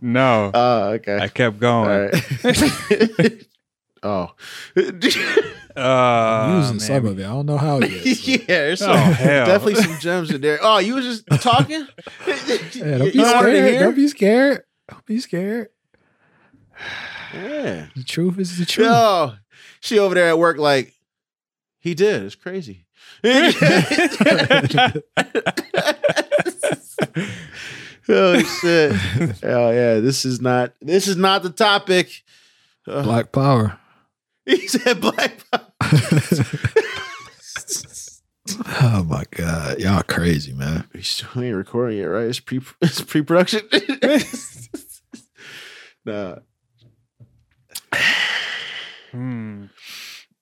[0.00, 1.18] No, Oh, okay.
[1.18, 2.10] I kept going.
[2.10, 3.46] right.
[4.02, 4.30] oh.
[5.78, 6.80] Uh, using man.
[6.80, 7.24] some of it.
[7.24, 8.26] I don't know how it is.
[8.28, 9.46] yeah, there's some, Oh, hell.
[9.46, 10.58] definitely some gems in there.
[10.60, 11.86] Oh, you was just talking?
[12.26, 13.78] Yeah, don't you be don't want scared.
[13.80, 14.62] Don't be scared.
[14.90, 15.68] Don't be scared.
[17.32, 17.86] yeah.
[17.94, 18.88] The truth is the truth.
[18.88, 19.34] Yo,
[19.78, 20.94] she over there at work like,
[21.78, 22.24] he did.
[22.24, 22.86] It's crazy.
[28.08, 28.92] Oh shit.
[29.42, 32.22] Oh yeah, this is not this is not the topic.
[32.86, 33.78] Uh, Black power.
[34.46, 35.66] he said black power.
[38.80, 40.88] Oh my god, y'all crazy, man.
[40.94, 42.28] We still ain't recording it, right?
[42.28, 43.60] It's pre it's pre production.
[46.04, 46.36] nah.
[49.10, 49.64] Hmm.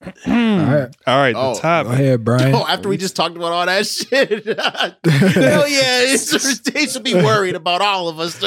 [0.06, 2.55] All right, All right, the Oh, go ahead, Bryan.
[2.55, 4.46] Oh, after we just talked about all that shit.
[5.34, 6.16] Hell yeah,
[6.73, 8.38] they should be worried about all of us.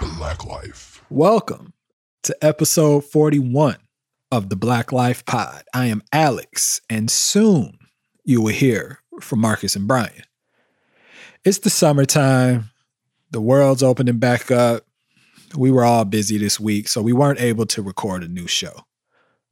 [0.00, 1.04] Black Life.
[1.10, 1.74] Welcome
[2.22, 3.76] to episode 41
[4.32, 5.64] of the Black Life Pod.
[5.74, 7.78] I am Alex, and soon
[8.24, 10.22] you will hear from Markus and Bryan.
[11.44, 12.70] It's the summertime,
[13.36, 14.86] the world's opening back up.
[15.54, 18.86] We were all busy this week, so we weren't able to record a new show.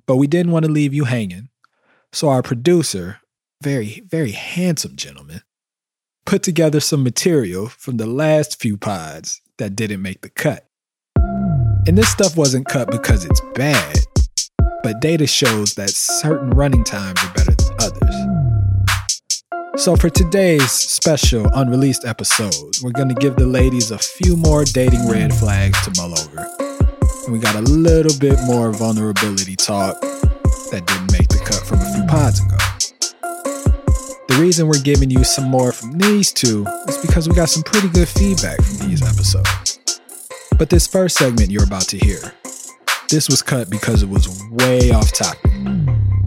[0.06, 1.50] But we didn't want to leave you hanging.
[2.10, 3.20] So our producer,
[3.62, 5.42] very, very handsome gentleman,
[6.24, 10.66] put together some material from the last few pods that didn't make the cut.
[11.86, 13.98] And this stuff wasn't cut because it's bad,
[14.82, 18.23] but data shows that certain running times are better than others.
[19.76, 24.64] So, for today's special unreleased episode, we're going to give the ladies a few more
[24.64, 26.48] dating red flags to mull over.
[27.24, 31.80] And we got a little bit more vulnerability talk that didn't make the cut from
[31.80, 32.56] a few pods ago.
[34.28, 37.64] The reason we're giving you some more from these two is because we got some
[37.64, 40.00] pretty good feedback from these episodes.
[40.56, 42.32] But this first segment you're about to hear,
[43.10, 45.50] this was cut because it was way off topic.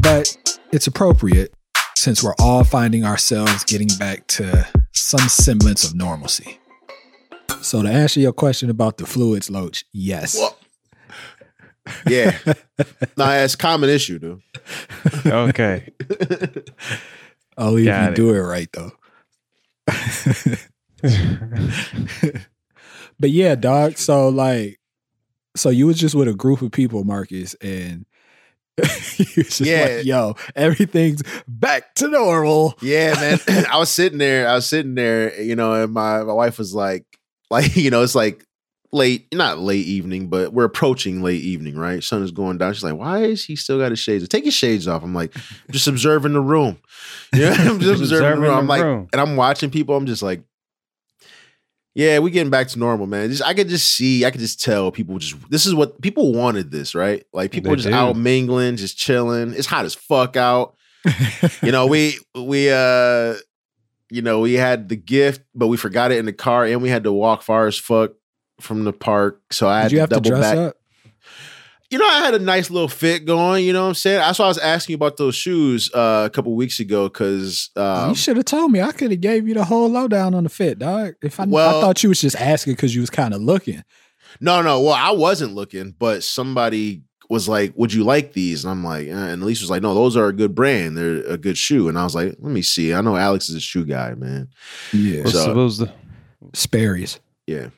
[0.02, 0.36] But
[0.74, 1.54] it's appropriate
[2.08, 6.58] since we're all finding ourselves getting back to some semblance of normalcy.
[7.62, 10.38] So to answer your question about the fluids, Loach, yes.
[10.40, 10.58] Well,
[12.08, 12.38] yeah.
[13.18, 14.42] Nah, it's a common issue, dude.
[15.26, 15.92] Okay.
[17.58, 18.16] Only if you it.
[18.16, 18.94] do it right though.
[23.20, 23.98] but yeah, dog.
[23.98, 24.80] So like,
[25.58, 28.17] so you was just with a group of people, Markus, and you was just
[29.60, 29.96] Yeah.
[29.98, 32.76] like, yo, everything's back to normal.
[32.82, 33.40] Yeah, man.
[33.72, 36.74] I was sitting there, I was sitting there, you know, and my, my wife was
[36.74, 37.06] like,
[37.50, 38.44] like, you know, it's like
[38.92, 42.04] late, not late evening, but we're approaching late evening, right?
[42.04, 42.74] Sun is going down.
[42.74, 44.28] She's like, why is he still got his shades?
[44.28, 45.04] Take his shades off.
[45.04, 45.34] I'm like,
[45.72, 46.78] just observing the room.
[47.34, 48.58] Yeah, I'm just observing, the room.
[48.58, 49.08] I'm like, room.
[49.12, 49.96] and I'm watching people.
[49.96, 50.42] I'm just like,
[51.98, 53.32] yeah, we getting back to normal, man.
[53.32, 56.32] Just I could just see, I could just tell people just this is what people
[56.32, 57.26] wanted this, right?
[57.34, 57.94] Like people just do.
[57.94, 59.56] out mingling, just chilling.
[59.56, 60.76] It's hot as fuck out.
[61.64, 63.34] you know, we we uh
[64.12, 66.90] you know, we had the gift, but we forgot it in the car and we
[66.90, 68.12] had to walk far as fuck
[68.62, 69.42] from the park.
[69.52, 70.58] So I had Did you to have to double dress back.
[70.58, 70.77] up?
[71.90, 74.18] You know, I had a nice little fit going, you know what I'm saying?
[74.20, 77.70] That's why I was asking you about those shoes uh, a couple weeks ago because
[77.78, 78.82] um, you should have told me.
[78.82, 81.14] I could have gave you the whole lowdown on the fit, dog.
[81.22, 83.84] If I, Well- I thought you was just asking because you was kind of looking.
[84.42, 84.82] No, no.
[84.82, 89.08] Well, I wasn't looking, but somebody was like, "Would you like these?" And I'm like,
[89.08, 90.98] eh, and Elise was like, "No, those are a good brand.
[90.98, 92.94] They're a good shoe." And I was like, "Let me see.
[92.94, 94.50] I know Alex is a shoe guy, man.
[94.92, 95.94] Yeah, What's So- supposed to?
[96.54, 97.20] Sperry's.
[97.48, 97.70] Yeah,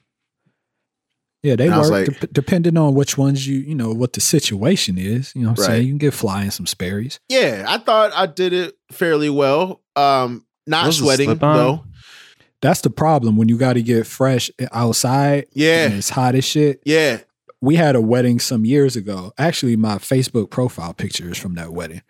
[1.43, 4.19] Yeah, they And work like- dep- depending on which ones you, you know, what the
[4.21, 5.31] situation is.
[5.35, 5.67] You know what I'm Right.
[5.75, 5.83] saying?
[5.83, 7.19] You can get flying some Sperry's.
[7.29, 7.65] yeah.
[7.67, 9.81] I thought I did it fairly well.
[9.95, 11.83] Um, not Those sweating though.
[12.61, 15.45] That's the problem when you got to get fresh outside.
[15.53, 15.85] Yeah.
[15.85, 16.81] and it's hot as shit.
[16.85, 17.19] Yeah,
[17.61, 19.33] We had a wedding some years ago.
[19.37, 22.01] Actually, my Facebook profile picture is from that wedding.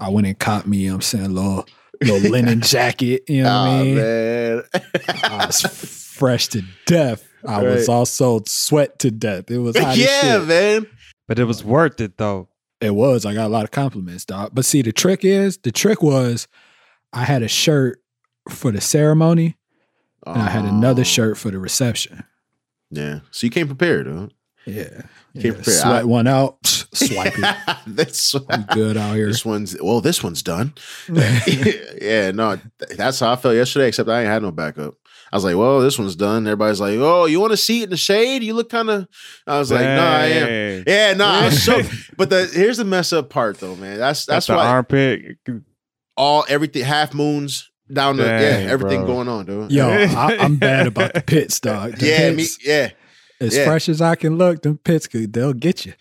[0.00, 1.66] I went and caught me, you know what I'm saying, a little,
[2.02, 3.22] little linen jacket.
[3.28, 3.94] You know what oh I mean?
[3.96, 4.62] man.
[5.24, 7.25] I was fresh to death.
[7.46, 9.50] I was also sweat to death.
[9.50, 10.44] It was hot as yeah, shit.
[10.48, 10.86] man.
[11.28, 12.48] But it was worth it though.
[12.80, 13.24] It was.
[13.24, 14.50] I got a lot of compliments, dog.
[14.52, 16.46] But see, the trick is, the trick was,
[17.12, 18.02] I had a shirt
[18.50, 19.56] for the ceremony,
[20.26, 22.24] and I had another Oh, shirt for the reception.
[22.90, 24.28] Yeah, so you came prepared, huh?
[24.66, 25.02] Yeah, Came
[25.34, 25.52] yeah.
[25.52, 25.64] prepared.
[25.64, 26.58] sweat I- one out,
[26.92, 27.56] swipe it.
[27.86, 28.40] That's We
[28.74, 29.28] good out here.
[29.28, 30.74] This one's well, this one's done.
[31.08, 32.58] yeah, no,
[32.96, 33.88] that's how I felt yesterday.
[33.88, 34.94] Except I ain't had no backup.
[35.32, 36.46] I was like, well, this one's done.
[36.46, 38.42] Everybody's like, oh, you want to see it in the shade?
[38.42, 39.08] You look kind of.
[39.46, 40.84] I was like, no, I am.
[40.86, 41.82] Yeah, no, I was so.
[42.16, 43.98] But the here's the mess up part though, man.
[43.98, 44.66] That's that's the why.
[44.66, 45.38] armpit.
[46.16, 49.14] all everything half moons down the Dang, yeah everything bro.
[49.14, 49.70] going on, dude.
[49.70, 51.96] Yo, I, I'm bad about the pits, dog.
[51.96, 52.90] The yeah, me, yeah.
[53.40, 53.64] as yeah.
[53.64, 55.94] fresh as I can look, them pits could they'll get you.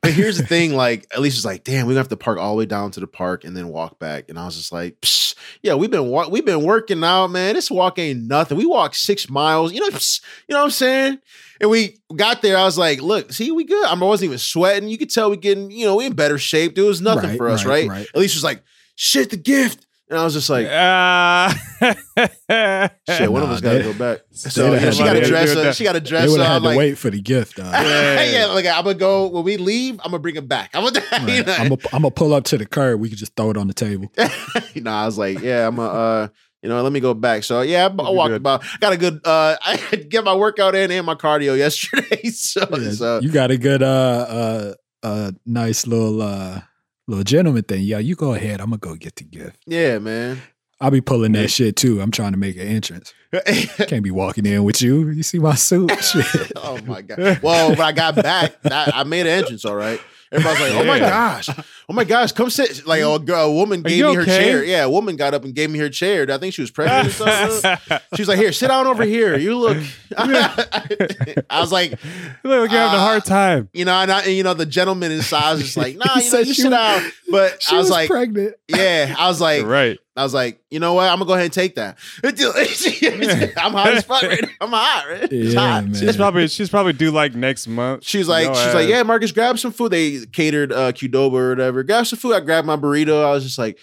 [0.00, 2.38] But here's the thing, like at least it's like, damn, we gonna have to park
[2.38, 4.28] all the way down to the park and then walk back.
[4.28, 7.54] And I was just like, Psh, yeah, we've been wa- we've been working out, man.
[7.54, 8.56] This walk ain't nothing.
[8.56, 11.18] We walked six miles, you know, psh, you know what I'm saying?
[11.60, 12.56] And we got there.
[12.56, 13.84] I was like, look, see, we good.
[13.86, 14.88] I wasn't even sweating.
[14.88, 16.76] You could tell we getting, you know, we in better shape.
[16.76, 17.98] There was nothing Right, for us, right, right?
[17.98, 18.06] right.
[18.14, 18.62] At least it was like,
[18.94, 19.84] shit, the gift.
[20.10, 21.54] And I was just like, Ah.
[21.80, 24.20] shit, one of Nah, us got to go back.
[24.32, 25.66] So yeah, she got to do dress that.
[25.66, 25.74] up.
[25.74, 26.46] She got to They dress would up.
[26.46, 27.72] have had to like, wait for the gift, dog.
[27.72, 29.94] yeah, like I'm gonna go when we leave.
[30.04, 30.70] I'm gonna bring it back.
[30.74, 33.00] I'm gonna, I'm gonna pull up to the curb.
[33.00, 34.10] We could just throw it on the table.
[34.76, 36.28] no, I was like, yeah, I'm a, uh,
[36.62, 37.42] you know, let me go back.
[37.44, 38.36] So yeah, I, I walked good.
[38.36, 38.64] about.
[38.80, 39.20] Got a good.
[39.24, 39.76] uh I
[40.08, 42.30] get my workout in and my cardio yesterday.
[42.30, 46.60] So, Yeah, so you got a good, uh, uh, uh, nice little, uh,
[47.08, 47.82] little gentleman thing.
[47.82, 48.60] Yeah, you go ahead.
[48.60, 49.56] I'm gonna go get the gift.
[49.66, 50.40] yeah, man.
[50.80, 52.00] I'll be pulling that shit too.
[52.00, 53.12] I'm trying to make an entrance.
[53.88, 55.08] Can't be walking in with you.
[55.08, 55.90] You see my suit?
[56.04, 56.52] Shit.
[56.56, 57.40] oh my god.
[57.42, 59.64] Well, when I got back, I, I made an entrance.
[59.64, 60.00] All right.
[60.30, 61.48] Everybody's like, "Oh my gosh,
[61.88, 64.38] oh my gosh, come sit." Like a girl, a woman gave me her okay?
[64.44, 64.64] chair.
[64.64, 66.26] Yeah, a woman got up and gave me her chair.
[66.30, 67.98] I think she was pregnant or something.
[68.14, 69.38] She was like, "Here, sit down over here.
[69.38, 69.78] You look."
[70.16, 72.00] I was like, Look
[72.44, 73.28] like you're having a hard ah.
[73.28, 73.68] time.
[73.72, 76.20] you know, and, I, and you know, the gentleman inside was just like, "Nah, you
[76.22, 78.54] know, said you she sit was- down." But She I was, was, like, pregnant.
[78.68, 79.98] "Yeah," I was like, right.
[80.18, 81.08] I was like, you know what?
[81.08, 81.96] I'm gonna go ahead and take that.
[83.56, 84.22] I'm hot as fuck.
[84.22, 84.48] Right now.
[84.60, 85.04] I'm hot.
[85.08, 85.32] Right?
[85.32, 85.84] It's Yeah, hot.
[85.84, 85.94] man.
[85.94, 88.04] She's probably she's probably due like next month.
[88.04, 89.92] She's like, No she's like, yeah, Markus, grab some food.
[89.92, 91.84] They catered uh Qdoba or whatever.
[91.84, 92.34] Grab some food.
[92.34, 93.24] I grabbed my burrito.
[93.24, 93.78] I was just like,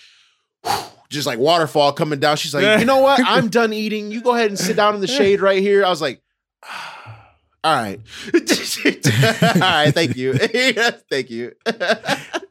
[1.09, 2.35] just like waterfall coming down.
[2.35, 3.21] She's like, you know what?
[3.25, 4.11] I'm done eating.
[4.11, 5.85] You go ahead and sit down in the shade right here.
[5.85, 6.21] I was like,
[7.63, 7.99] all right,
[8.33, 11.53] all right, thank you, thank you.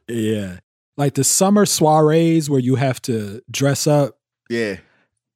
[0.07, 0.57] Yeah.
[0.97, 4.17] Like the summer soirees where you have to dress up.
[4.49, 4.77] yeah,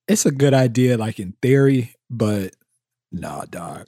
[0.08, 2.56] It's a good idea, like in theory, but
[3.12, 3.86] nah, dog.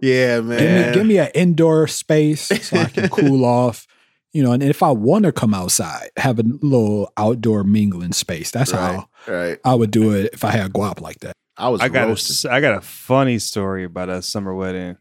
[0.00, 0.88] yeah, Give man.
[0.88, 3.86] me give me an indoor space so I can cool off.
[4.32, 8.50] You know, and if I want to come outside, have a little outdoor mingling space.
[8.50, 9.58] That's right, how right.
[9.64, 11.34] I would do it if I had guap like that.
[11.56, 12.50] I was I got roasted.
[12.50, 14.96] a, I got a funny story about a summer wedding.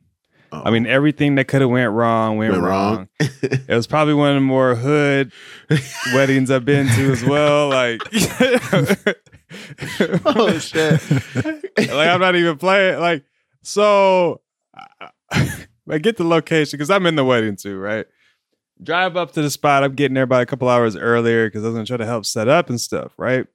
[0.65, 0.89] I mean, oh.
[0.89, 2.95] everything that could have went wrong went, Went wrong.
[2.95, 3.09] wrong.
[3.19, 5.31] it was probably one of the more hood
[6.13, 7.69] weddings I've been to as well.
[7.69, 8.01] Like,
[10.25, 11.01] oh shit.
[11.77, 12.99] like I'm not even playing.
[12.99, 13.23] Like,
[13.61, 14.41] so
[15.31, 18.05] I get the location because I'm in the wedding too, right?
[18.81, 19.83] Drive up to the spot.
[19.83, 22.25] I'm getting there by a couple hours earlier because I was gonna try to help
[22.25, 23.45] set up and stuff, right?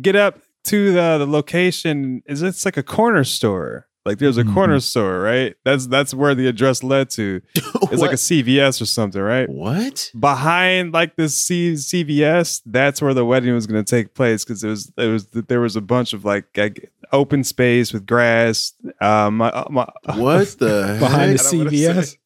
[0.00, 2.22] Get up to the the location.
[2.26, 3.86] Is it's like a corner store?
[4.08, 4.54] Like there's a Mhm.
[4.54, 5.54] corner store, right?
[5.64, 7.40] That's that's where the address led to.
[7.90, 9.48] It's like a CVS or something, right?
[9.48, 10.10] what?
[10.18, 14.62] behind like this C- CVS, that's where the wedding was going to take place because
[14.64, 18.74] it was it was there was a bunch of like, like open space with grass.
[19.00, 22.16] Um, my, my, What the Behind the I don't wanna CVS.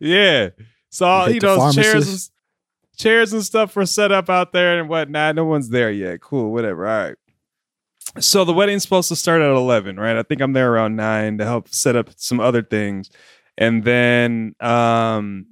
[0.00, 0.48] yeah.
[0.90, 2.30] So all, you know, chairs,
[2.96, 5.34] chairs and stuff were set up out there and whatnot.
[5.34, 6.20] No one's there yet.
[6.22, 6.86] Cool, whatever.
[6.86, 7.16] All right.
[8.18, 10.16] So the wedding's supposed to start at eleven, right?
[10.16, 13.10] I think I'm there around nine to help set up some other things,
[13.56, 15.46] and then um,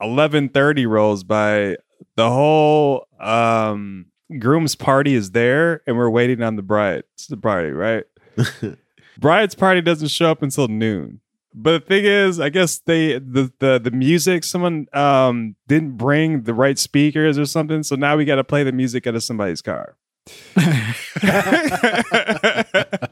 [0.00, 1.76] eleven thirty rolls by.
[2.14, 4.06] The whole um,
[4.38, 7.04] groom's party is there, and we're waiting on the bride.
[7.14, 8.04] It's the party, right?
[9.18, 11.20] Bride's party doesn't show up until noon.
[11.54, 16.42] But the thing is, I guess they the the the music someone um didn't bring
[16.42, 19.24] the right speakers or something, so now we got to play the music out of
[19.24, 19.96] somebody's car.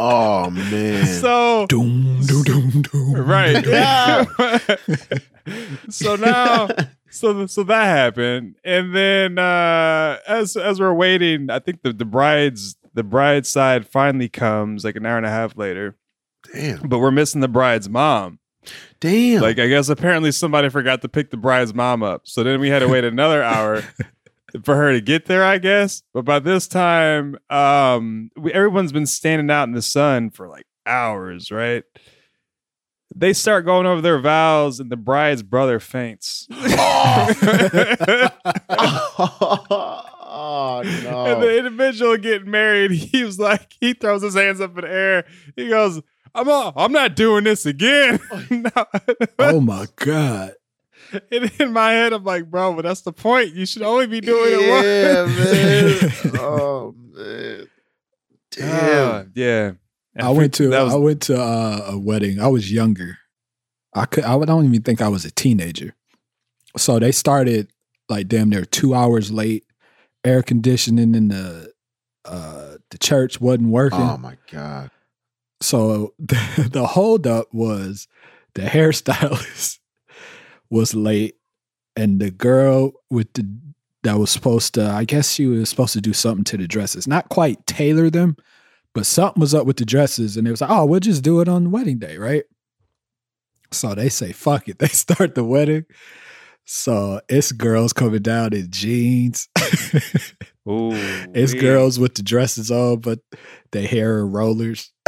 [0.00, 1.06] Oh man.
[1.06, 3.14] so doom, doom, doom, doom.
[3.16, 4.24] right, yeah.
[5.90, 6.68] so now,
[7.10, 12.04] so so that happened, and then uh as as we're waiting, I think the the
[12.04, 15.96] bride's the bride's side finally comes like an hour and a half later,
[16.52, 16.88] Damn.
[16.88, 18.38] but we're missing the bride's mom.
[19.00, 19.42] Damn.
[19.42, 22.22] Like I guess apparently somebody forgot to pick the bride's mom up.
[22.24, 23.82] So then we had to wait another hour
[24.64, 26.02] for her to get there, I guess.
[26.14, 30.66] But by this time, um, we, everyone's been standing out in the sun for like
[30.86, 31.84] hours, right?
[33.14, 36.46] They start going over their vows, and the bride's brother faints.
[40.30, 41.40] oh And no.
[41.40, 45.24] the individual getting married, he was like, he throws his hands up in the air.
[45.56, 46.00] He goes,
[46.34, 48.70] "I'm not, I'm not doing this again." No.
[49.38, 50.52] Oh my God.
[51.32, 53.54] And in my head, I'm like, bro, but that's the point.
[53.54, 56.24] You should only be doing it yeah, once.
[56.24, 56.32] man.
[56.40, 57.68] Oh man.
[58.60, 59.32] Uh, Damn.
[59.34, 59.72] yeah.
[60.18, 62.40] I went to was I went to uh, a wedding.
[62.40, 63.18] I was younger.
[63.94, 65.94] I could I don't even think I was a teenager.
[66.76, 67.70] So they started
[68.08, 69.64] like damn near two hours late,
[70.24, 71.72] air conditioning in the
[72.24, 74.00] uh the church wasn't working.
[74.00, 74.90] Oh my god.
[75.60, 78.08] so the, the holdup was
[78.54, 79.78] the hairstylist
[80.70, 81.36] was late
[81.96, 83.48] and the girl with the
[84.04, 87.06] that was supposed to i guess she was supposed to do something to the dresses.
[87.08, 88.36] Not quite tailor them
[88.94, 91.40] but something was up with the dresses and it was like oh we'll just do
[91.40, 92.44] it on the wedding day right?
[93.70, 95.84] So they say fuck it they start the wedding.
[96.70, 99.48] So it's girls coming down in jeans.
[100.68, 100.90] Ooh,
[101.34, 103.20] it's girls with the dresses on but
[103.72, 104.92] they hair in rollers.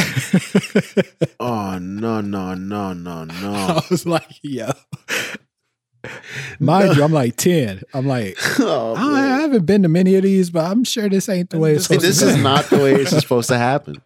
[1.38, 3.52] Oh no no no no no.
[3.52, 4.70] I was like, yo.
[6.60, 7.82] Mind you, I'm like 10.
[7.94, 11.28] I'm like, oh, I, I haven't been to many of these, but I'm sure this
[11.28, 13.96] ain't the way it's supposed this to is not the way it's supposed to happen.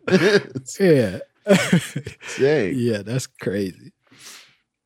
[0.80, 1.18] Yeah.
[2.38, 2.74] Dang.
[2.74, 3.92] yeah, that's crazy.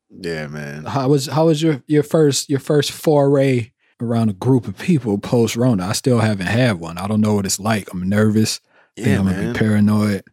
[0.09, 0.85] Yeah, man.
[0.85, 5.17] How was how was your your first your first foray around a group of people
[5.19, 5.87] post Rona?
[5.87, 6.97] I still haven't had one.
[6.97, 7.91] I don't know what it's like.
[7.93, 8.59] I'm nervous.
[8.97, 10.23] I think Yeah, I'm gonna be paranoid.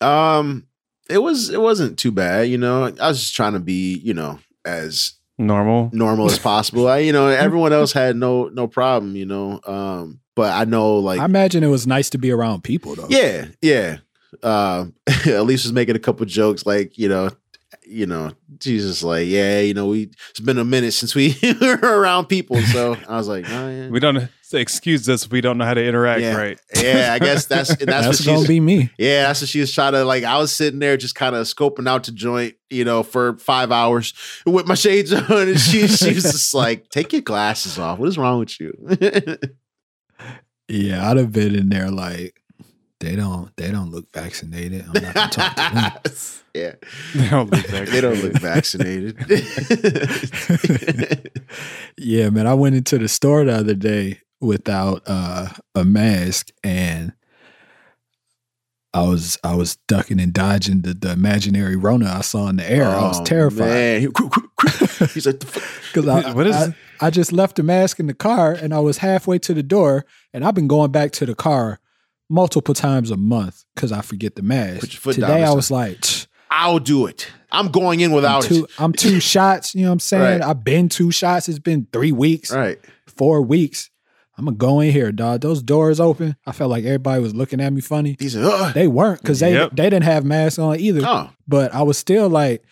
[0.00, 0.68] Um,
[1.10, 2.48] it was it wasn't too bad.
[2.48, 5.90] You know, I was just trying to be, you know, as normal.
[5.92, 6.88] normal as possible.
[6.88, 9.16] I, you know, everyone else had no no problem.
[9.16, 12.64] You know, um, but I know like I imagine it was nice to be around
[12.64, 13.06] people though.
[13.08, 13.98] Yeah, yeah.
[14.42, 14.94] Um,
[15.26, 17.30] Elise was making a couple jokes, like you know,
[17.88, 21.76] you know, Jesus, like yeah, you know, we it's been a minute since we were
[21.76, 23.88] around people, so I was like, oh, yeah.
[23.88, 25.24] We don't excuse us.
[25.24, 26.36] if We don't know how to interact yeah.
[26.36, 26.60] right.
[26.76, 28.26] Yeah, I guess that's that's, That's, what she's.
[28.26, 28.90] gonna be me.
[28.98, 30.24] yeah, that's what she was trying to like.
[30.24, 33.72] I was sitting there just kind of scoping out the joint, you know, for five
[33.72, 34.14] hours
[34.46, 37.98] with my shades on, and she she was just like, "Take your glasses off.
[37.98, 38.72] What is wrong with you?"
[40.68, 42.37] Yeah, I'd have been in there like
[43.00, 44.84] they don't they don't look vaccinated.
[44.86, 45.92] I'm not gonna talk to them.
[46.54, 46.72] yeah,
[47.14, 49.16] They don't look that they don't look vaccinated.
[52.00, 52.46] Yeah, man.
[52.46, 57.12] I went into the store the other day without uh, a mask and
[58.94, 62.70] I was I was ducking and dodging the, the imaginary Rona I saw in the
[62.70, 62.86] air.
[62.88, 63.68] I was Oh, terrified.
[63.68, 64.00] man.
[65.12, 65.40] He's like.
[65.40, 68.78] Because I, What is- I, I just left the mask in the car and I
[68.80, 71.80] was halfway to the door and I've been going back to the car
[72.28, 74.80] multiple times a month because I forget the mask.
[74.80, 76.04] Put your foot down, Today I was like,
[76.50, 77.28] I'll do it.
[77.50, 79.74] I'm going in I'm without two, I'm two shots.
[79.74, 80.40] You know what I'm saying?
[80.40, 80.48] Right.
[80.50, 81.48] I've been two shots.
[81.48, 82.52] It's been three weeks.
[82.52, 82.78] Right.
[83.06, 83.90] four weeks.
[84.36, 85.40] I'm gonna go in here, dog.
[85.40, 86.36] Those doors open.
[86.46, 88.16] I felt like everybody was looking at me funny.
[88.20, 88.74] He's like, Ugh.
[88.74, 89.72] They weren't because they Yep.
[89.74, 91.00] they didn't have masks on either.
[91.04, 91.30] oh.
[91.48, 92.62] But I was still like,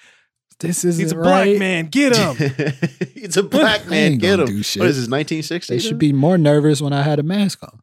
[0.60, 1.44] this isn't He's a right.
[1.46, 1.86] black man.
[1.86, 2.36] Get him.
[3.14, 4.18] He's a black man.
[4.18, 4.46] Get him.
[4.46, 5.75] What is this, 1960?
[5.75, 7.80] They should be more nervous when I had a mask on.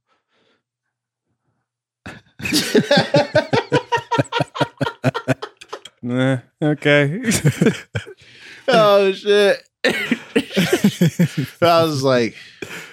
[6.02, 7.22] Nah, okay.
[8.68, 9.64] oh, shit.
[9.86, 12.36] I was like,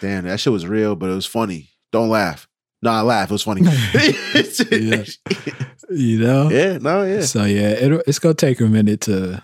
[0.00, 1.71] damn, that shit was real, but it was funny.
[1.90, 2.47] Don't laugh.
[2.83, 3.30] No, I laugh.
[3.30, 3.62] It was funny.
[3.62, 5.04] Yeah.
[5.92, 6.50] You know.
[6.50, 7.23] yeah, no, yeah.
[7.23, 9.42] So yeah, it, it's gonna take a minute to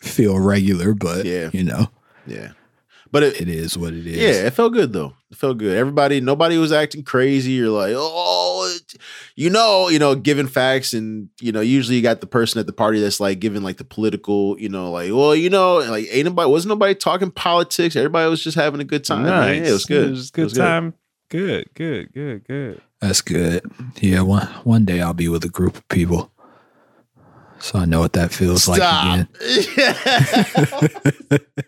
[0.00, 1.50] feel regular, but Yeah.
[1.52, 1.88] you know,
[2.24, 2.52] Yeah.
[3.10, 4.16] But it, it is what it is.
[4.16, 5.14] Yeah, it felt good though.
[5.30, 5.76] It felt good.
[5.76, 8.76] Everybody, nobody was acting crazy or like, oh,
[9.34, 12.66] you know, you know, giving facts, and you know, usually you got the person at
[12.66, 16.06] the party that's like giving like the political, you know, like, well, you know, like
[16.10, 17.96] ain't nobody wasn't nobody talking politics.
[17.96, 19.24] Everybody was just having a good time.
[19.24, 19.60] nice.
[19.60, 20.06] Yeah, it was good.
[20.08, 20.94] It was a good time.
[21.30, 22.80] Good, good, good, good.
[23.00, 23.70] That's good.
[24.00, 26.30] Yeah, one one day I'll be with a group of people.
[27.60, 29.28] So I know what that feels like again.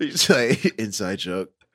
[0.00, 0.08] Stop.
[0.08, 1.50] It's like inside joke.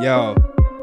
[0.00, 0.36] Yo,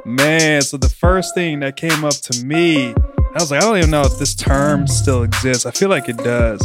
[0.05, 0.61] man.
[0.63, 2.93] So the first thing that came up to me, I
[3.35, 5.65] was like, I don't even know if this term still exists.
[5.65, 6.59] I feel like it does.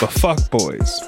[0.00, 1.00] But fuck boys.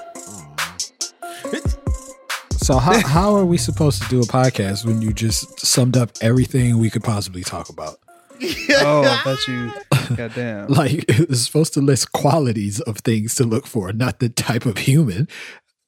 [2.58, 6.10] So how how are we supposed to do a podcast when you just summed up
[6.20, 8.00] everything we could possibly talk about?
[8.78, 10.16] Oh, I thought you.
[10.16, 10.68] Goddamn.
[10.68, 14.78] Like it's supposed to list qualities of things to look for, not the type of
[14.78, 15.28] human.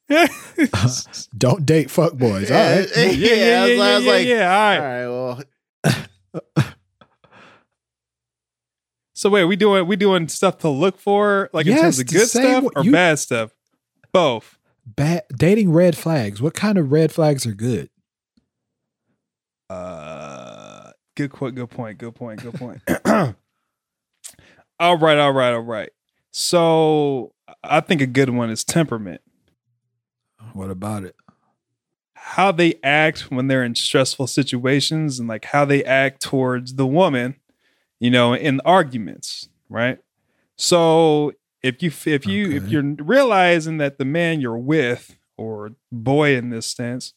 [1.37, 2.51] Don't date fuck boys.
[2.51, 2.89] All right.
[2.97, 4.49] Yeah, yeah, yeah, I was, yeah, I was yeah, like, yeah.
[4.49, 5.43] All all right.
[5.85, 6.75] right, well,
[9.15, 12.29] So wait, we doing we doing stuff to look for, like in terms of good
[12.29, 13.51] stuff way- or you- bad stuff?
[14.13, 14.57] Both.
[14.87, 16.41] Bad dating red flags.
[16.41, 17.91] What kind of red flags are good?
[19.69, 19.75] Uh,
[21.19, 21.55] good point.
[21.57, 21.99] Good point.
[21.99, 22.43] Good point.
[22.43, 22.81] Good point.
[24.79, 25.19] all right.
[25.19, 25.53] All right.
[25.53, 25.91] All right.
[26.31, 27.33] So
[27.65, 29.21] I think a good one is temperament.
[30.53, 31.17] What about it?
[32.15, 36.87] How they act when they're in stressful situations, and like how they act towards the
[36.87, 37.37] woman,
[37.99, 39.99] you know, in arguments, right?
[40.57, 41.33] So
[41.63, 46.51] if you if you if you're realizing that the man you're with or boy in
[46.51, 47.15] this sense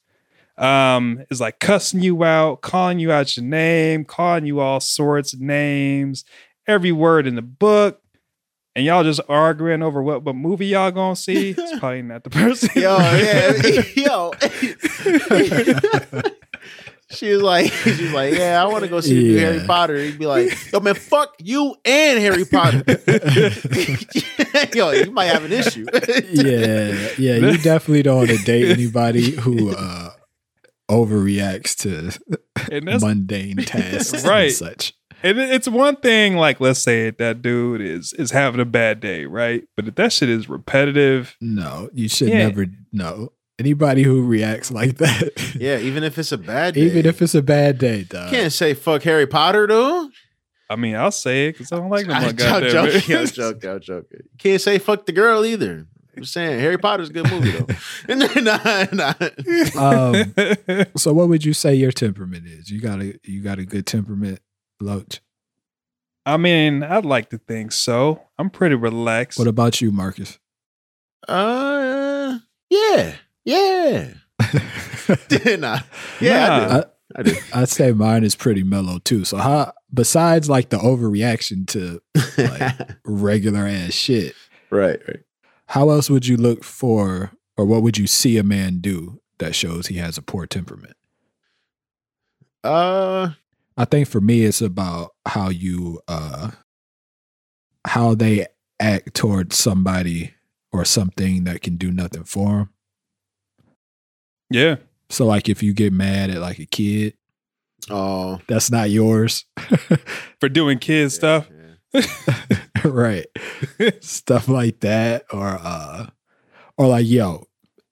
[0.61, 5.33] um is like cussing you out calling you out your name calling you all sorts
[5.33, 6.23] of names
[6.67, 7.99] every word in the book
[8.75, 12.29] and y'all just arguing over what what movie y'all gonna see it's probably not the
[12.29, 14.31] person Yo, yeah, yo.
[17.09, 19.39] she was like, she was like, yeah, I want to go see Yeah.
[19.51, 19.97] Harry Potter.
[19.97, 22.83] He'd be like, yo, man, fuck you and Harry Potter.
[24.73, 25.85] yo, you might have an issue.
[26.29, 27.35] yeah, yeah.
[27.35, 30.11] You definitely don't want to date anybody who uh,
[30.91, 32.17] overreacts to
[32.71, 34.43] and that's mundane tasks Right.
[34.45, 34.93] and such.
[35.23, 39.25] And it's one thing, like let's say that dude is is having a bad day,
[39.25, 39.63] right?
[39.75, 42.39] But if that shit is repetitive, No, you should Yeah.
[42.47, 45.55] never know anybody who reacts like that.
[45.59, 46.81] yeah, even if it's a bad day.
[46.81, 48.31] Even if it's a bad day, dog.
[48.31, 50.09] you can't say fuck Harry Potter, though.
[50.67, 52.15] I mean, I'll say it because I don't like them.
[52.15, 53.15] I, my I'm goddamn joking.
[53.17, 53.69] I'm joking.
[53.69, 54.19] I'm joking.
[54.39, 55.85] Can't say fuck the girl either.
[56.17, 57.65] I'm saying Harry Potter's a good movie though.
[58.41, 59.13] nah, nah.
[59.77, 60.33] Um,
[60.97, 62.69] so, what would you say your temperament is?
[62.69, 64.39] You got a you got a good temperament,
[64.79, 65.21] Loach.
[66.25, 68.21] I mean, I'd like to think so.
[68.37, 69.39] I'm pretty relaxed.
[69.39, 70.37] What about you, Markus?
[71.27, 72.37] Uh,
[72.69, 73.13] yeah,
[73.45, 74.13] yeah.
[75.57, 75.79] nah.
[76.19, 76.73] Yeah, I do.
[76.73, 76.83] Nah.
[77.15, 77.35] I do.
[77.53, 79.25] I'd say mine is pretty mellow too.
[79.25, 82.01] So, how besides like the overreaction to
[82.37, 84.35] Like- regular ass shit,
[84.69, 85.19] right, right.
[85.71, 89.55] How else would you look for, or what would you see a man do that
[89.55, 90.97] shows he has a poor temperament?
[92.61, 93.29] Uh,
[93.77, 96.51] I think for me, it's about how you, uh,
[97.87, 98.47] how they
[98.81, 100.33] act towards somebody
[100.73, 102.69] or something that can do nothing for them.
[104.49, 104.75] yeah,
[105.09, 107.13] So, like, if you get mad at like a kid,
[107.89, 109.45] oh, that's not yours,
[110.41, 111.49] for doing kid stuff.
[111.49, 111.60] yeah.
[112.85, 113.25] right?
[114.01, 116.07] Stuff like that, or uh,
[116.77, 117.45] or like, yo,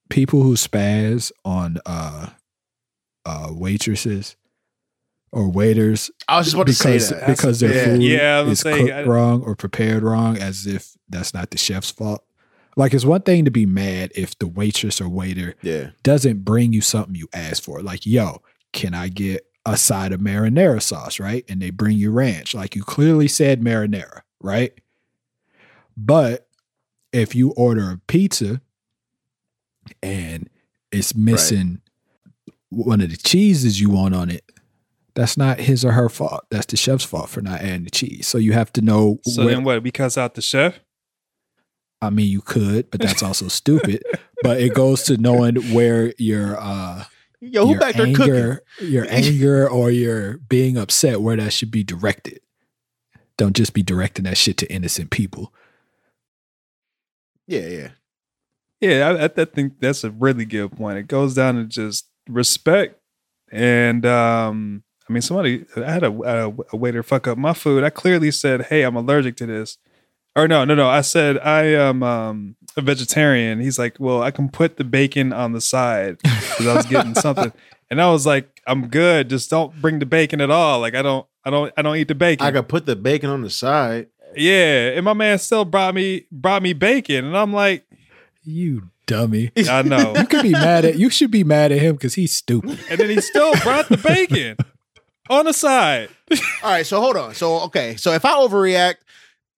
[0.10, 2.28] people who spaz on uh,
[3.26, 4.36] uh, waitresses
[5.32, 7.28] or waiters I was just about to say because that.
[7.28, 7.86] because their Yeah.
[7.86, 11.52] food Yeah, was is saying, cooked I- wrong or prepared wrong, as if that's not
[11.52, 12.24] the chef's fault.
[12.76, 16.72] Like it's one thing to be mad if the waitress or waiter Yeah, doesn't bring
[16.74, 17.82] you something you asked for.
[17.82, 18.42] Like, yo,
[18.74, 21.44] can I get a side of marinara sauce, right?
[21.50, 22.54] And they bring you ranch.
[22.56, 24.72] Like you clearly said marinara, right?
[25.98, 26.48] But
[27.12, 28.62] if you order a pizza
[30.02, 30.50] and
[30.92, 31.82] it's missing
[32.70, 34.44] one of the cheeses you want on it,
[35.16, 36.46] that's not his or her fault.
[36.50, 38.28] That's the chef's fault for not adding the cheese.
[38.28, 39.84] So you have to know So where- then what?
[39.84, 40.80] We cuss out the chef.
[42.02, 44.04] I mean, you could, but that's also stupid.
[44.42, 47.04] But it goes to knowing where your uh,
[47.42, 48.34] yo, who your back there cooking?
[48.36, 52.40] anger, your anger or your being upset, where that should be directed.
[53.38, 55.54] Don't just be directing that shit to innocent people.
[57.48, 57.88] Yeah, yeah.
[58.82, 60.98] Yeah, I, I, I think that's a really good point.
[60.98, 63.00] It goes down to just respect,
[63.52, 67.84] and um, I mean, somebody I had a, a, a waiter fuck up my food.
[67.84, 69.78] I clearly said, "Hey, I'm allergic to this,"
[70.36, 70.88] or no, no, no.
[70.88, 73.60] I said I am um, a vegetarian.
[73.60, 77.16] He's like, "Well, I can put the bacon on the side because I was getting
[77.28, 77.52] something,"
[77.90, 79.30] and I was like, "I'm good.
[79.30, 80.80] Just don't bring the bacon at all.
[80.80, 83.30] Like, I don't, I don't, I don't eat the bacon." I could put the bacon
[83.30, 84.08] on the side.
[84.36, 87.86] yeah, and my man still brought me brought me bacon, and I'm like,
[88.44, 89.52] You dummy.
[89.70, 90.14] I know.
[90.16, 92.80] You could be mad at you should be mad at him because he's stupid.
[92.90, 94.56] and then he still brought the bacon
[95.30, 96.10] on the side.
[96.64, 97.34] All right, so hold on.
[97.34, 98.98] So okay, so if I overreact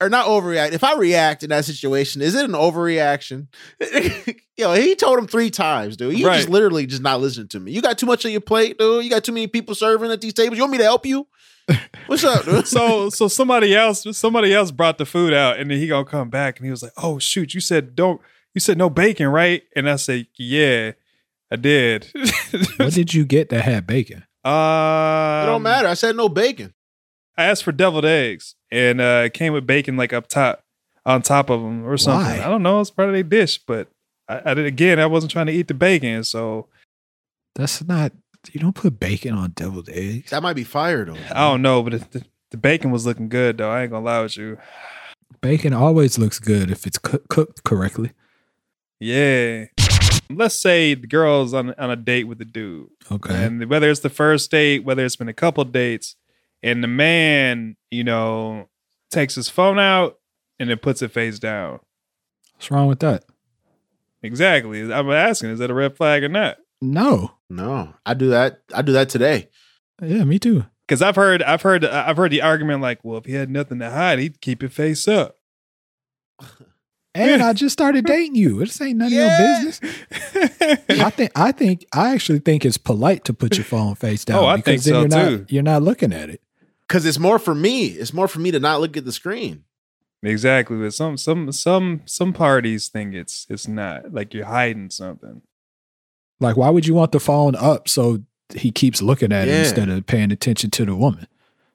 [0.01, 3.47] or not overreact, if I react in that situation, is it an overreaction?
[4.57, 6.13] Yo, he told him three times, dude.
[6.15, 6.37] He Right.
[6.37, 7.71] just literally just not listening to me.
[7.71, 9.03] You got too much on your plate, dude.
[9.03, 10.57] You got too many people serving at these tables.
[10.57, 11.27] You want me to help you?
[12.07, 12.67] What's up, dude?
[12.67, 16.29] So so somebody else somebody else brought the food out, and then he gonna come
[16.29, 18.19] back, and he was like, "Oh shoot, you said don't
[18.53, 20.91] you said no bacon, right?" And I said, "Yeah,
[21.51, 22.07] I did."
[22.77, 24.25] What did you get that had bacon?
[24.43, 25.87] uh, it don't matter.
[25.87, 26.73] I said no bacon.
[27.37, 30.63] I asked for deviled eggs, and uh, it came with bacon like up top,
[31.05, 32.39] on top of them or something.
[32.39, 32.45] Why?
[32.45, 32.79] I don't know.
[32.81, 33.87] It's part of their dish, but
[34.27, 34.99] I, I did again.
[34.99, 36.67] I wasn't trying to eat the bacon, so
[37.55, 38.11] That's not
[38.51, 40.31] you don't put bacon on deviled eggs.
[40.31, 41.17] That might be fire though.
[41.29, 41.83] I don't know.
[41.83, 43.69] But the, the bacon was looking good, though.
[43.71, 44.57] I ain't gonna lie with you.
[45.41, 48.11] Bacon always looks good if it's coo- cooked correctly.
[48.99, 49.65] Yeah.
[50.29, 53.33] Let's say the girl's on on a date with the dude, Okay.
[53.43, 56.15] and whether it's the first date, whether it's been a couple dates,
[56.63, 58.69] and the man, you know,
[59.09, 60.17] takes his phone out
[60.59, 61.79] and then puts it face down.
[62.55, 63.25] What's wrong with that?
[64.23, 64.81] Exactly.
[64.93, 66.57] I'm asking, is that a red flag or not?
[66.81, 67.31] No.
[67.49, 68.61] No, I do that.
[68.73, 69.49] I do that today.
[70.01, 70.65] Yeah, me too.
[70.87, 73.79] Because I've heard, I've heard, I've heard the argument like, well, if he had nothing
[73.79, 75.37] to hide, he'd keep it face up.
[77.13, 78.59] And I just started dating you.
[78.59, 79.81] This ain't none of your business.
[80.89, 84.37] I think I think I actually think it's polite to put your phone face down.
[84.43, 85.45] Oh, I because think then so, you're too.
[85.49, 86.41] you're not looking at it.
[86.91, 87.85] Because it's more for me.
[87.85, 89.63] It's more for me to not look at the screen.
[90.21, 90.75] Exactly.
[90.77, 95.41] But some some some some parties think it's it's not like you're hiding something.
[96.41, 98.23] Like, why would you want the phone up so
[98.53, 101.27] he keeps looking at it instead of paying attention to the woman?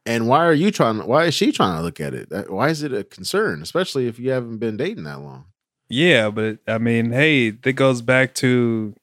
[0.04, 0.98] And why are you trying?
[0.98, 2.50] Why is she trying to look at it?
[2.50, 5.46] Why is it a concern, especially if you haven't been dating that long?
[5.88, 8.94] Yeah, but I mean, hey, that goes back to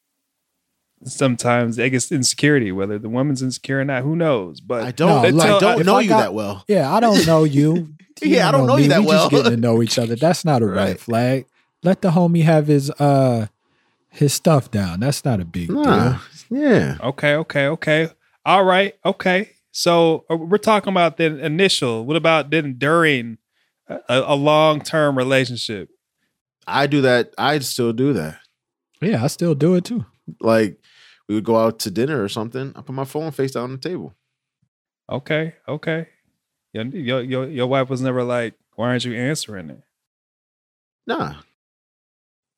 [1.06, 4.60] sometimes I guess insecurity, whether the woman's insecure or not, who knows?
[4.62, 5.36] But I don't.
[5.36, 6.64] No, I don't if know I you got- that well.
[6.68, 7.90] Yeah, I don't know you.
[8.22, 8.88] Yeah, I don't know you me.
[8.90, 9.28] that we well.
[9.30, 10.16] Just getting to know each other.
[10.16, 11.00] That's not a red Right.
[11.00, 11.46] flag.
[11.82, 13.48] Let the homie have his uh
[14.10, 15.00] his stuff down.
[15.02, 16.20] That's not a big Nah.
[16.50, 16.98] Yeah.
[17.02, 18.10] okay, okay, okay.
[18.46, 19.50] All right, okay.
[19.72, 22.06] So uh, we're talking about the initial.
[22.06, 23.40] What about then during
[23.90, 25.90] a, a long term relationship?
[26.68, 27.34] I do that.
[27.38, 28.38] I still do that.
[29.02, 30.06] Yeah, I still do it too.
[30.40, 30.78] Like
[31.28, 32.74] we would go out to dinner or something.
[32.76, 34.14] I put my phone face down on the table.
[35.10, 36.08] Okay, okay.
[36.74, 39.82] Your your your, your wife was never like, why aren't you answering it?
[41.06, 41.36] Nah.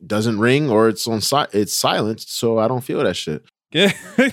[0.06, 3.43] Doesn't ring or it's on si- it's silenced, so I don't feel that shit.
[3.71, 3.91] Yeah.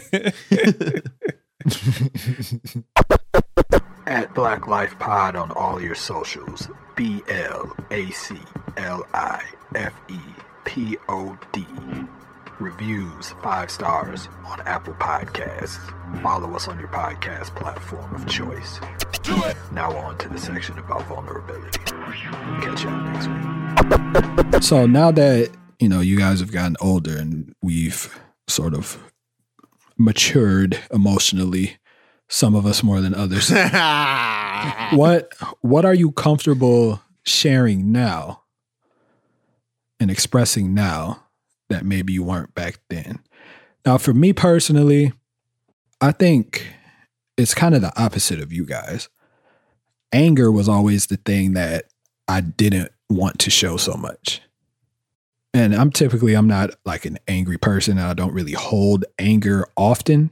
[4.06, 6.68] At Black Life Pod on all your socials.
[6.96, 8.36] B L A C
[8.76, 9.42] L I
[9.74, 10.18] F E
[10.64, 11.64] P O D.
[12.62, 15.78] Reviews five stars on Apple Podcasts.
[16.22, 18.78] Follow us on your podcast platform of choice.
[19.72, 21.80] Now on to the section about vulnerability.
[21.80, 24.62] Catch y'all next week.
[24.62, 29.02] So now that you know you guys have gotten older and we've sort of
[29.98, 31.78] matured emotionally,
[32.28, 33.50] some of us more than others.
[34.92, 38.42] what what are you comfortable sharing now
[39.98, 41.24] and expressing now
[41.72, 43.18] that maybe you weren't back then?
[43.84, 45.12] Now, for me personally,
[46.00, 46.66] I think
[47.36, 49.08] it's kind of the opposite of you guys.
[50.12, 51.86] Anger was always the thing that
[52.28, 54.40] I didn't want to show so much.
[55.54, 59.66] And I'm typically I'm not like an angry person and I don't really hold anger
[59.76, 60.30] often.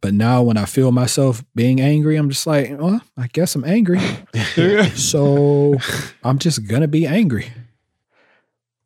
[0.00, 3.64] But now when I feel myself being angry, I'm just like, well, I guess I'm
[3.64, 4.00] angry.
[4.94, 5.76] so
[6.24, 7.52] I'm just gonna be angry.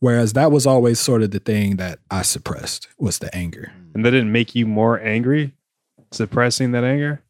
[0.04, 3.72] Whereas that was always sort of the thing that I suppressed was the anger.
[3.94, 5.54] and that didn't make you more angry,
[6.12, 7.22] suppressing that anger.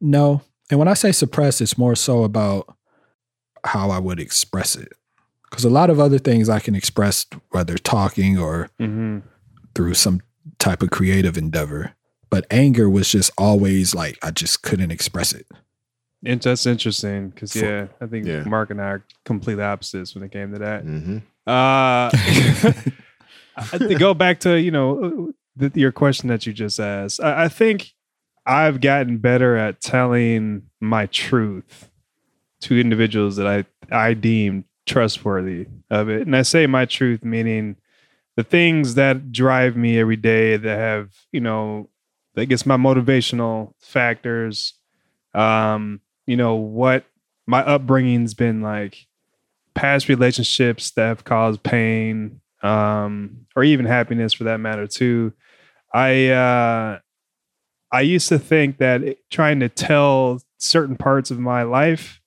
[0.00, 0.42] No.
[0.68, 2.76] And when I say suppress, it's more so about
[3.64, 4.92] how I would express it.
[5.48, 9.18] Because a lot of other things I can express, whether talking or Mm-hmm.
[9.76, 10.22] through some
[10.58, 11.92] type of creative endeavor.
[12.30, 15.46] But anger was just always like, I just couldn't express it.
[16.24, 18.44] And that's interesting because yeah, I think Yeah.
[18.44, 20.82] Mark and I are complete opposites when it came to that.
[20.82, 22.10] hmm Uh,
[23.78, 27.48] to go back to you know the, your question that you just asked, I, I
[27.48, 27.92] think
[28.46, 31.90] I've gotten better at telling my truth
[32.62, 37.76] to individuals that I I deem trustworthy of it, and I say my truth meaning
[38.36, 41.88] the things that drive me every day that have you know
[42.36, 44.74] I guess my motivational factors,
[45.34, 47.04] um, you know what
[47.46, 49.06] my upbringing's been like
[49.74, 55.32] past relationships that have caused pain um or even happiness for that matter too
[55.92, 56.98] i uh
[57.90, 62.20] i used to think that it- trying to tell certain parts of my life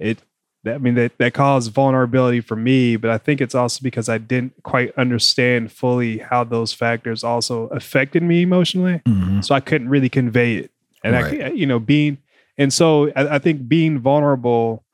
[0.00, 0.18] it
[0.64, 4.08] that, i mean that that caused vulnerability for me but i think it's also because
[4.08, 9.44] i didn't quite understand fully how those factors also affected me emotionally Mhm.
[9.44, 10.72] so I couldn't really convey it.
[11.04, 11.40] And Right.
[11.42, 12.18] I, you know, being,
[12.58, 14.84] and so I, I think being vulnerable,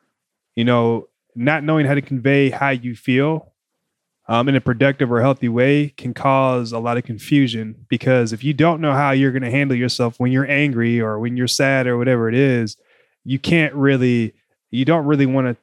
[0.54, 3.52] you know, not knowing how to convey how you feel
[4.28, 8.44] um, in a productive or healthy way can cause a lot of confusion because if
[8.44, 11.48] you don't know how you're going to handle yourself when you're angry or when you're
[11.48, 12.76] sad or whatever it is,
[13.24, 14.32] you can't really,
[14.70, 15.56] you don't really want to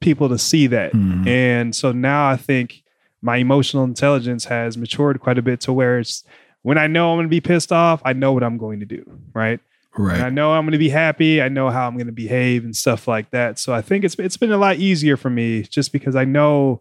[0.00, 0.92] people to see that.
[0.92, 1.26] Mhm.
[1.26, 2.82] And so now I think
[3.22, 6.24] my emotional intelligence has matured quite a bit to where it's
[6.62, 8.86] when I know I'm going to be pissed off, I know what I'm going to
[8.86, 9.04] do.
[9.34, 9.60] Right.
[9.96, 11.40] And I know I'm going to be happy.
[11.40, 13.58] I know how I'm going to behave and stuff like that.
[13.58, 16.80] So I think it's it's been a lot easier for me just because I know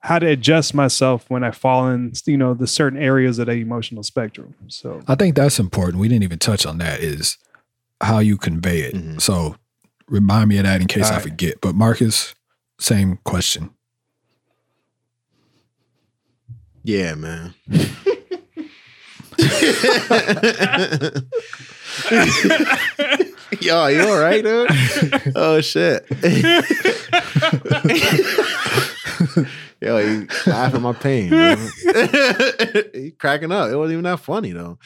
[0.00, 3.52] how to adjust myself when I fall in, you know, the certain areas of the
[3.54, 4.54] emotional spectrum.
[4.68, 5.98] So I think that's important.
[5.98, 7.36] We didn't even touch on that is
[8.00, 8.94] how you convey it.
[8.94, 9.20] Mhm.
[9.20, 9.56] So
[10.08, 11.22] remind me of that in case I Alright.
[11.22, 11.60] forget.
[11.60, 12.34] But Markus,
[12.78, 13.70] same question.
[16.84, 17.54] Yeah, man.
[23.60, 24.68] Yo, you all right, dude?
[25.36, 26.04] Oh shit.
[29.80, 31.30] Yo, he laughing at my pain.
[32.92, 33.70] he cracking up.
[33.70, 34.76] It wasn't even that funny though.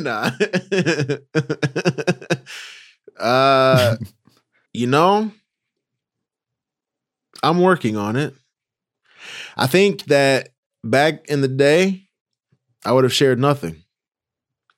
[0.00, 0.30] nah.
[3.18, 3.96] uh,
[4.72, 5.32] you know,
[7.42, 8.32] I'm working on it.
[9.56, 10.50] I think that
[10.84, 12.09] back in the day,
[12.84, 13.82] I would have shared nothing,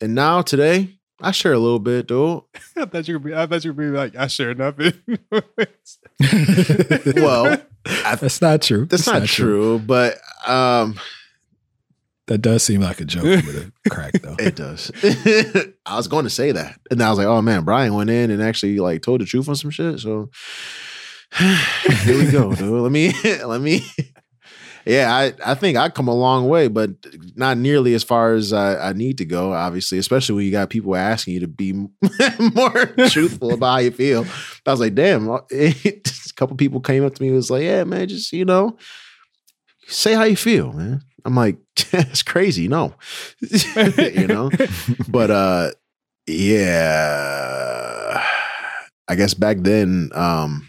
[0.00, 2.42] and now today, I share a little bit, dude.
[2.76, 3.20] I thought you were.
[3.20, 4.92] Be, I thought you were be like, I share nothing.
[7.16, 8.86] Well, I, that's not true.
[8.86, 10.94] that's not, true, but um,
[12.26, 14.36] That does seem like a joke with a crack, though.
[14.38, 14.90] It does.
[15.84, 18.30] I was going to say that, and I was like, "Oh man, Bryan went in
[18.30, 20.30] and actually like told the truth on some shit." So
[21.38, 22.70] here we go, dude.
[22.70, 23.12] Let me,
[23.44, 23.84] let me.
[24.84, 26.90] Yeah, I I think I come a long way, but
[27.36, 29.52] not nearly as far as I, I need to go.
[29.52, 31.72] Obviously, especially when you got people asking you to be
[32.54, 34.26] more truthful about how you feel.
[34.66, 35.28] I was like, damn.
[36.32, 38.76] a couple people came up to me and was like, "Yeah, man, just you know,
[39.86, 41.56] say how you feel, man." I'm like,
[41.90, 42.94] that's crazy, no,
[43.98, 44.50] you know.
[45.08, 45.70] But uh,
[46.26, 48.24] yeah,
[49.08, 50.68] I guess back then, um,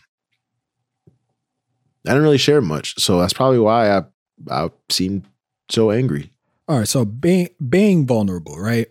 [2.06, 4.04] I didn't really share much, so that's probably why I
[4.50, 5.26] I seemed
[5.70, 6.32] so angry.
[6.68, 8.88] All right, so being being vulnerable, right?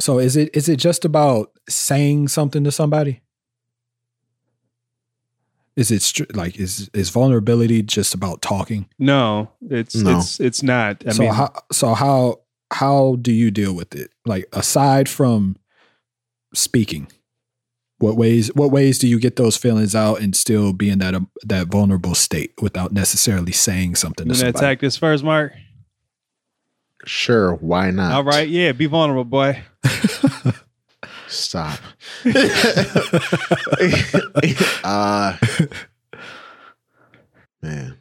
[0.00, 3.22] So is it is it just about saying something to somebody?
[5.76, 8.88] Is it str- like is is vulnerability just about talking?
[8.98, 10.18] no, it's No.
[10.18, 11.04] it's it's not.
[11.06, 12.40] I so mean, how so how
[12.72, 14.10] how do you deal with it?
[14.26, 15.56] Like aside from
[16.54, 17.10] speaking,
[17.98, 21.14] what ways what ways do you get those feelings out and still be in that
[21.14, 24.66] um, that vulnerable state without necessarily saying something to you gonna somebody?
[24.66, 25.52] attack this first, Mark.
[27.04, 28.12] Sure, why not?
[28.12, 29.62] All right, yeah, be vulnerable, boy.
[31.26, 31.78] Stop.
[34.84, 35.36] uh
[37.62, 37.98] man.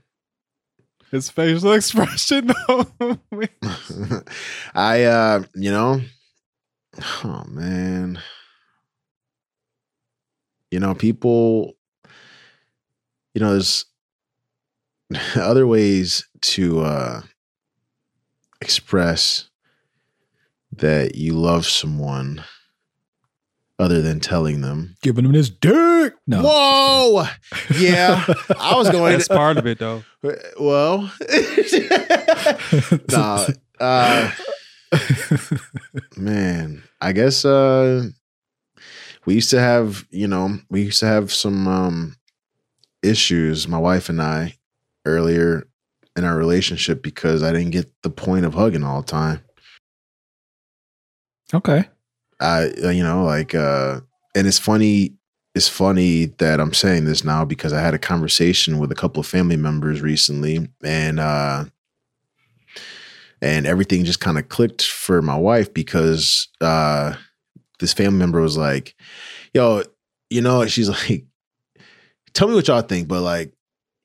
[1.12, 2.48] His facial expression.
[2.68, 2.88] though
[4.76, 6.02] I uh you know
[7.24, 8.20] oh man.
[10.72, 11.78] You know, people
[13.34, 13.86] you know, there's
[15.36, 17.22] other ways to uh
[18.62, 19.50] express
[20.72, 22.44] that you love someone
[23.80, 24.96] other than telling them.
[25.02, 26.14] Giving him this dick.
[26.26, 26.42] No.
[26.44, 27.28] Whoa!
[27.76, 28.26] Yeah,
[28.60, 29.14] I was going.
[29.14, 30.04] That's part of it, though.
[30.60, 31.12] well,
[33.12, 33.48] nah,
[33.80, 34.32] uh,
[36.18, 38.10] man, I guess uh,
[39.28, 42.16] we used to have, you know, we used to have some um,
[43.04, 44.56] issues, my wife and I,
[45.06, 45.68] earlier
[46.16, 49.42] in our relationship because I didn't get the point of hugging all the time.
[51.54, 51.90] Okay.
[52.40, 54.00] I, uh, you know, like, uh,
[54.34, 55.16] and it's funny.
[55.54, 59.20] It's funny that I'm saying this now because I had a conversation with a couple
[59.20, 61.66] of family members recently, and uh,
[63.42, 67.16] and everything just kind of clicked for my wife because uh,
[67.80, 68.96] this family member was like,
[69.54, 69.84] "Yo,
[70.30, 71.26] you know," she's like,
[72.34, 73.54] "Tell me what y'all think," but like.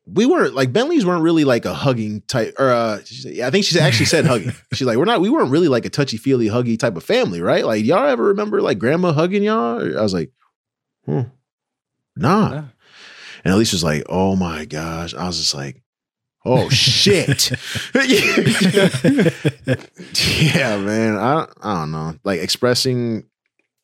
[0.05, 2.99] We weren't like Bentleys weren't really like a hugging type, or uh,
[3.41, 4.51] I think she actually said hugging.
[4.73, 7.41] She's like, we're not, we weren't really like a touchy feely huggy type of family,
[7.41, 7.65] right?
[7.65, 9.97] Like, y'all ever remember like grandma hugging y'all?
[9.97, 10.33] I was like,
[11.07, 11.21] hmm,
[12.17, 12.49] nah.
[12.49, 12.65] Nah.
[13.45, 15.15] And Elise was like, oh my gosh.
[15.15, 15.83] I was just like,
[16.45, 17.51] oh shit.
[20.55, 21.17] yeah, man.
[21.17, 22.15] I, I don't know.
[22.25, 23.25] Like expressing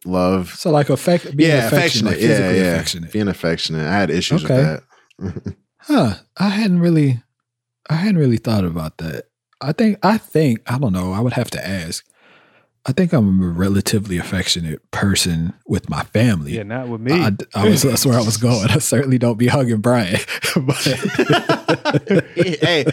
[0.08, 0.50] love.
[0.54, 2.38] So like affect being yeah, affectionate, affectionate.
[2.56, 2.74] Yeah, yeah.
[2.74, 3.12] affectionate.
[3.12, 3.86] Being affectionate.
[3.86, 4.56] I had issues Okay.
[5.20, 5.56] with that.
[5.78, 6.14] Huh.
[6.36, 7.22] I hadn't really
[7.90, 9.24] I hadn't really thought about that.
[9.60, 12.04] I think I think I don't know, I would have to ask.
[12.86, 16.52] I think I'm a relatively affectionate person with my family.
[16.52, 17.12] Yeah, not with me.
[17.12, 18.70] I, I was that's where I was going.
[18.70, 20.20] I certainly don't be hugging Bryan.
[20.56, 20.76] but
[22.34, 22.84] hey,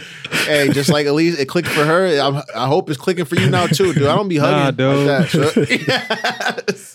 [0.46, 2.08] hey, just like Elise, it clicked for her.
[2.20, 4.04] I'm, I hope it's clicking for you now too, dude.
[4.04, 5.08] I don't be Nah, hugging dude.
[5.08, 6.64] like that.
[6.68, 6.92] Yes.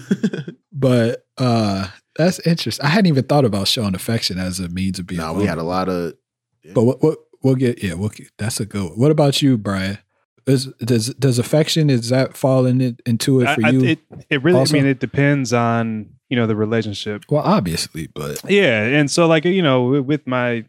[0.72, 2.84] but uh that's interesting.
[2.84, 5.58] I hadn't even thought about showing affection as a means of being no, we had
[5.58, 6.14] a lot of.
[6.74, 8.98] But what, what we'll get yeah, we'll get, that's a good one.
[8.98, 9.98] What about you, Bryan?
[10.44, 13.84] Is, does does affection is that fall in it, into it for I- you?
[13.84, 14.58] it, it really.
[14.58, 14.76] also?
[14.76, 17.24] I mean, it depends on you know the relationship.
[17.30, 20.64] well, obviously, but Yeah, and so like you know with my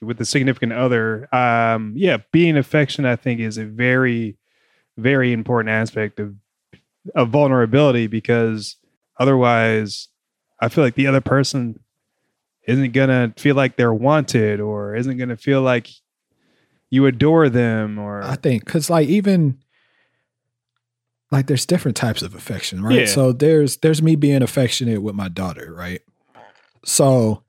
[0.00, 4.36] with the significant other, um, yeah, being affectionate I think is a very,
[4.98, 6.34] very important aspect of
[7.14, 8.76] of vulnerability because
[9.18, 10.08] otherwise,
[10.60, 11.80] I feel like the other person
[12.66, 15.88] isn't gonna feel like they're wanted or isn't gonna feel like
[16.90, 19.58] you adore them or I think because like even
[21.30, 23.00] like there's different types of affection, right?
[23.00, 23.06] Yeah.
[23.06, 26.00] So there's there's me being affectionate with my daughter, right?
[26.84, 27.42] So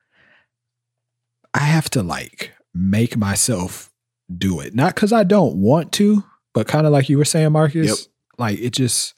[1.54, 3.92] I have to like make myself
[4.36, 4.76] do it.
[4.76, 7.88] Not because I don't want to, but kind of like you were saying, Markus.
[7.88, 7.98] Yep.
[8.38, 9.14] Like it just,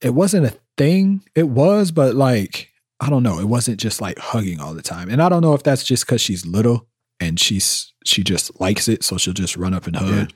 [0.00, 1.22] it wasn't a thing.
[1.34, 2.68] It was, but like,
[3.00, 3.38] I don't know.
[3.40, 5.08] It wasn't just like hugging all the time.
[5.10, 6.86] And I don't know if that's just because she's little
[7.20, 9.02] and she's, she just likes it.
[9.04, 10.08] So she'll just run up and hug.
[10.14, 10.26] Yeah.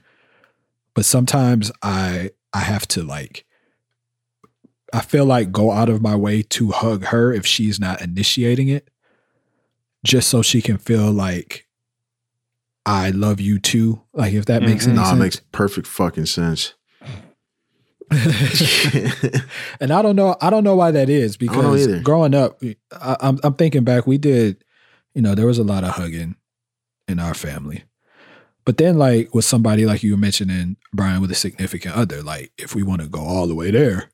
[0.95, 3.45] But sometimes I, I have to like,
[4.93, 8.69] I feel like go out of my way to hug her if she's not initiating
[8.69, 8.89] it,
[10.05, 11.67] just so she can feel like
[12.85, 14.03] I love you too.
[14.13, 14.89] Like if that makes Mhm.
[14.89, 15.19] any Nah, it sense.
[15.21, 16.75] makes perfect fucking sense.
[19.81, 22.61] and I don't know, I don't know why that is because growing up,
[22.93, 24.63] I, I'm, I'm thinking back, we did,
[25.15, 26.37] you know, there was a lot of hugging
[27.09, 27.85] in our family.
[28.65, 32.53] But then, like with somebody like you were mentioning, Bryan, with a significant other, like
[32.57, 34.11] if we want to go all the way there,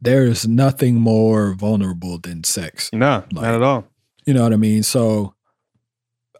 [0.00, 2.90] there's nothing more vulnerable than sex.
[2.92, 3.84] No, Like- not at all.
[4.26, 4.82] You know what I mean?
[4.82, 5.34] So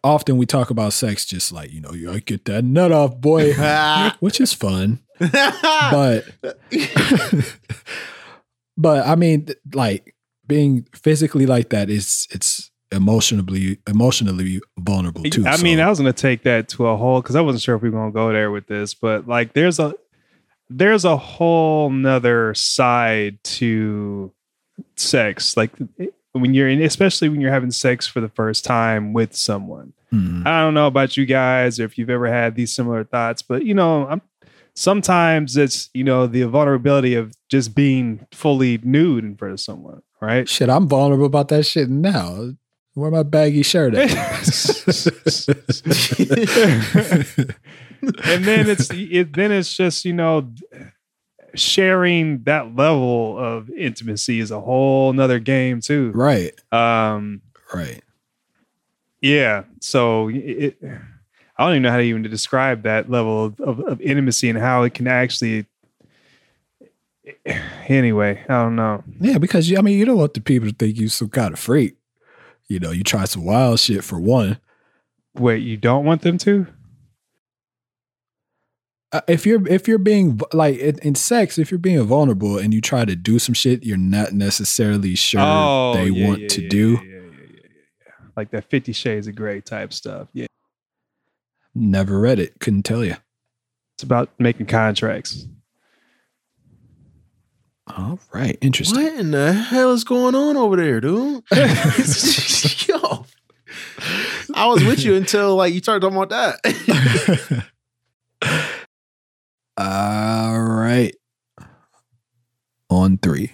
[0.05, 3.19] often we talk about sex just like, you know, you gotta get that nut off,
[3.19, 3.55] boy,
[4.21, 5.01] which is fun.
[5.21, 6.25] But
[8.77, 10.15] but I mean, like
[10.47, 15.47] being physically like that is it's emotionally emotionally vulnerable too.
[15.47, 17.83] I mean, I was gonna take that to a whole because I wasn't sure if
[17.83, 19.95] we were gonna go there with this, but like there's a
[20.71, 24.33] there's a whole nother side to
[24.97, 25.57] sex.
[25.57, 25.73] Like
[26.33, 29.93] when you're in especially when you're having sex for the first time with someone.
[30.13, 30.47] Mhm.
[30.47, 33.65] I don't know about you guys or if you've ever had these similar thoughts, but
[33.67, 34.23] you know, I'm
[34.79, 40.03] sometimes it's you know the vulnerability of just being fully nude in front of someone,
[40.21, 40.49] right?
[40.49, 42.53] shit, I'm vulnerable about that shit now.
[42.95, 44.11] Where my baggy shirt at?
[48.25, 50.51] and then it's it, then it's just you know
[51.55, 57.41] sharing that level of intimacy is a whole nother game too right, um
[57.73, 58.03] right.
[59.21, 60.77] yeah so it,
[61.59, 64.49] i don't even know how to even to describe that level of, of, of intimacy
[64.49, 65.67] and how it can actually
[67.89, 69.03] anyway i don't know.
[69.21, 71.53] Yeah, because you, I mean, you don't want the people to think you some kind
[71.53, 71.97] of freak.
[72.69, 74.59] You know, you try some wild shit for one.
[75.35, 76.67] wait you don't want them to?
[79.11, 82.75] Uh, if you're if you're being like in, in sex, if you're being vulnerable and
[82.75, 85.41] you try to do some shit you're not necessarily sure
[85.95, 86.99] they Oh, yeah, want yeah, to yeah, do,
[88.37, 90.47] like that 50 shades of gray type stuff yeah
[91.81, 93.17] never read it, couldn't tell you.
[93.95, 95.47] it's about making contracts
[97.87, 99.03] All right, interesting.
[99.03, 101.43] what in the hell is going on over there, dude?
[102.87, 103.25] Yo.
[104.55, 107.65] I was with you until like you started talking about that.
[109.77, 111.15] All right.
[112.91, 113.53] On three.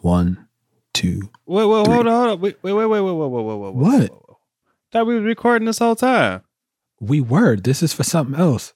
[0.00, 0.46] One,
[0.94, 1.30] two.
[1.46, 1.94] Wait, wait, Three.
[1.94, 2.40] hold on, hold on.
[2.40, 3.74] Wait, wait, wait, wait, wait, wait, wait, wait, wait.
[3.74, 4.00] What?
[4.00, 4.36] wait, wait.
[4.92, 6.42] Thought we was recording this whole time.
[7.00, 7.56] We were.
[7.56, 8.72] This is for something else.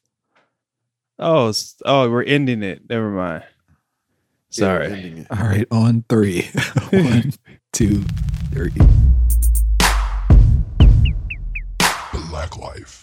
[1.18, 1.52] Oh,
[1.84, 2.82] oh, we're ending it.
[2.88, 3.44] Never mind.
[4.50, 5.14] Sorry.
[5.16, 5.24] Yeah.
[5.30, 6.42] All right, on three.
[6.90, 7.32] One,
[7.72, 8.04] two,
[8.52, 8.72] three.
[12.30, 12.99] Black Life.